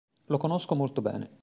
Lo 0.29 0.39
conosco 0.39 0.73
molto 0.73 1.03
bene. 1.03 1.29